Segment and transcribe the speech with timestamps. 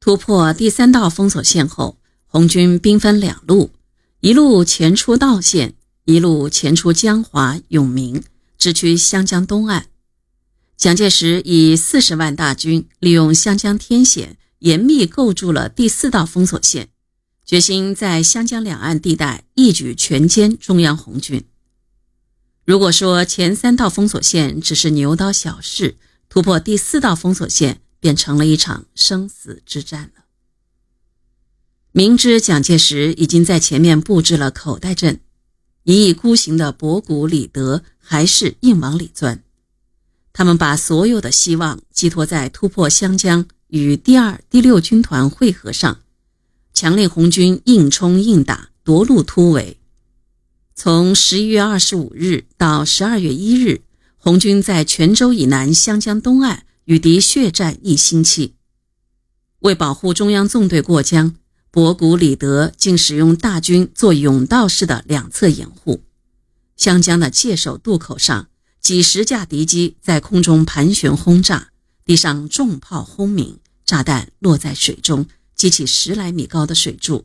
[0.00, 3.70] 突破第三道封锁线后，红军兵分两路，
[4.20, 5.74] 一路前出道县，
[6.06, 8.22] 一路前出江华、永明，
[8.56, 9.88] 直趋湘江东岸。
[10.78, 16.88] 蒋介石以四十万大军，利用湘江天险，严密构筑了第四道封锁线，
[17.44, 21.44] 决心在湘江两岸地带一举全歼中央红军。
[22.64, 25.98] 如果说前三道封锁线只是牛刀小试，
[26.30, 30.24] 突破第四道封锁线便成了一场生死之战了。
[31.92, 35.20] 明知蒋介石已经在前面布置了口袋阵，
[35.84, 39.42] 一意孤行的博古、李德还是硬往里钻。
[40.32, 46.00] 他们把所有的希望寄托在突破湘江与第二、第六军团会合上，
[46.72, 49.76] 强令红军硬冲硬打，夺路突围。
[50.76, 53.82] 从十一月二十五日到十二月一日，
[54.16, 58.56] 红军在泉州以南湘江东岸与敌血战一星期。
[59.60, 61.36] 为保护中央纵队过江，
[61.70, 66.02] 博古、李德竟使用大军做甬道式的两侧掩护。
[66.76, 68.48] 湘江的界首渡口上，
[68.80, 71.70] 几十架敌机在空中盘旋轰炸，
[72.04, 77.24] 地上重炮轰鸣，炸弹落在水中，激起十来米高的水柱。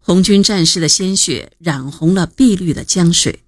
[0.00, 3.44] 红军战士的鲜血染红了碧绿的江水，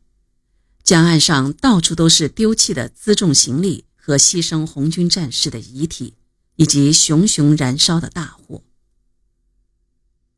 [0.84, 6.14] 江岸上到处都是丢弃的辎重行李和牺牲红军战士的遗体，
[6.56, 8.64] 以及熊熊燃烧的大火。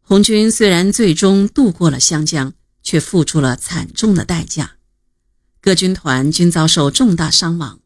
[0.02, 4.76] 红军虽然最终渡过了湘江，却付出了惨重的代价，
[5.62, 7.80] 各军团均遭受重大伤亡。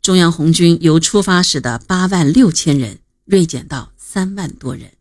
[0.00, 4.92] 中央红军由出发时的八万六千人锐减到三万多人。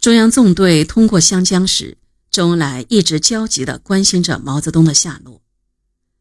[0.00, 1.96] 中央纵队通过湘江时，
[2.32, 5.40] 周恩来一直焦急地关心着毛泽东的下落。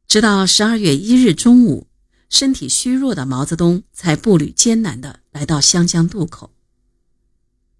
[0.07, 1.86] 直到十二月一日中午，
[2.29, 6.51] 身体虚弱的毛泽东才步履艰难地来到湘江渡口。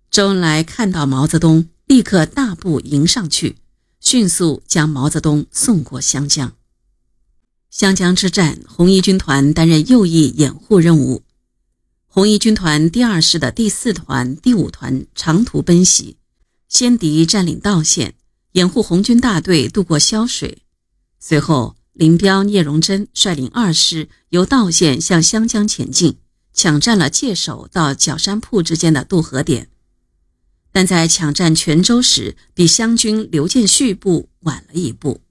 [0.09, 3.57] 周恩来看到毛泽东，立刻大步迎上去，
[3.99, 6.53] 迅速将毛泽东送过湘江。
[7.69, 11.23] 湘江之战，红一军团担任右翼掩护任务。
[12.07, 16.17] 红一军团第二师的第四团、第五团长途奔袭，
[16.67, 18.15] 先敌占领道县，
[18.53, 20.63] 掩护红军大队渡过潇水。
[21.19, 26.19] 随后，林彪、聂荣臻率领二师由道县向湘江前进，
[26.53, 29.69] 抢占了界首到角山铺之间的渡河点。
[30.71, 35.21] 但在抢占泉州时，比湘军刘建绪部晚了一步。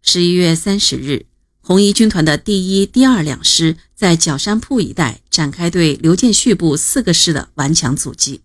[0.00, 1.26] 十一月三十日。
[1.60, 8.42] 红一军团的第一、第二两师在角山铺一带展开对刘建绪部四个师的顽强阻击，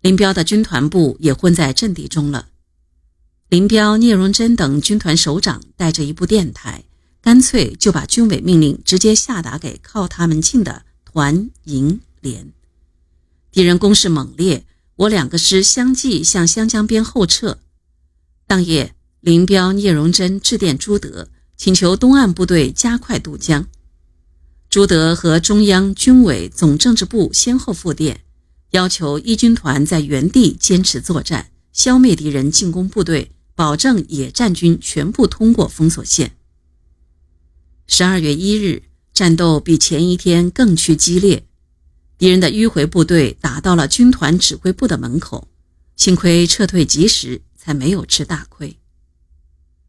[0.00, 2.48] 林彪的军团部也混在阵地中了。
[3.48, 6.84] 林彪、聂荣臻等军团首长带着一部电台，
[7.20, 12.52] 干脆就把军委命令直接下达给靠他们近的团、营、连。
[13.52, 14.64] 敌人攻势猛烈，
[14.96, 17.58] 我两个师相继向湘江边后撤。
[18.46, 21.28] 当夜，林彪、聂荣臻致电朱德。
[21.56, 23.68] 请求东岸部队加快渡江。
[24.68, 28.22] 朱德和中央军委总政治部先后复电，
[28.72, 36.36] 要求一军团在原地坚持作战，消灭敌人进攻部队，保证野战军全部通过封锁线。
[37.86, 41.44] 十二月一日，战斗比前一天更趋激烈，
[42.16, 45.48] 敌人的迂回部队打到了军团指挥部的门口，
[45.96, 48.78] 幸亏撤退及时，才没有吃大亏。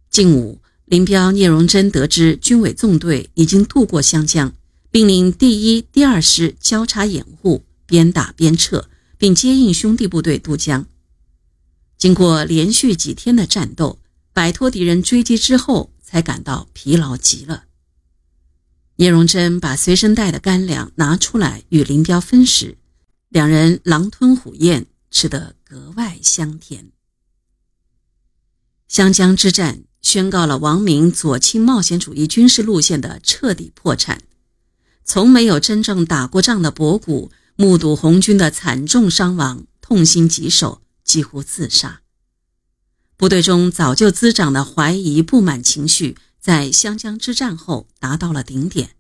[0.10, 0.60] 近午。
[0.88, 4.54] 林彪、聂荣臻得知军委纵队已经渡过湘江，
[4.92, 8.88] 并令第一、第二师交叉掩护，边打边撤，
[9.18, 10.86] 并接应兄弟部队渡江。
[11.98, 14.00] 经过连续几天的战斗，
[14.34, 17.66] 摆脱敌人追击之后，才感到疲劳极了。
[18.98, 22.78] 聂荣臻把随身带的干粮拿出来与林彪分食，
[23.30, 26.92] 两人狼吞虎咽，吃得格外香甜。
[28.88, 29.84] 湘江之战。
[30.02, 34.22] 宣告了王明左倾冒险主义军事路线的彻底破产。
[35.04, 42.02] 从没有真正打过仗的博古目睹红军的惨重伤亡，痛心疾首，几乎自杀。
[43.16, 48.98] 部队中早就滋长的怀疑、不满情绪，在湘江之战后达到了顶点，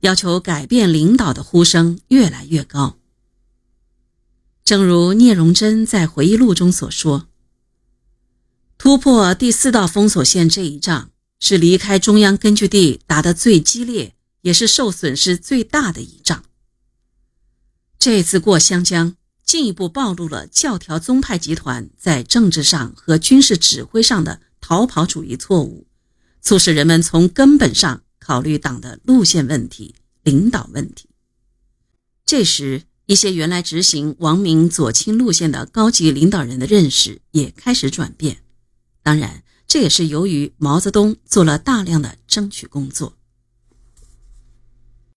[0.00, 2.98] 要求改变领导的呼声越来越高。
[4.64, 7.28] 正如聂荣臻在回忆录中所说。
[8.78, 16.44] 突破第四道封锁线这一仗，是离开中央根据地打得最激烈，也是受损失最大的一仗。
[17.98, 25.86] 这次过湘江，进一步暴露了教条宗派集团在政治上和军事指挥上的逃跑主义错误，
[26.40, 31.08] 促使人们从根本上考虑党的路线问题、领导问题。
[32.24, 38.38] 这时，一些原来执行王明左倾路线的高级领导人的认识也开始转变。
[39.02, 43.18] 当然，这也是由于毛泽东做了大量的争取工作。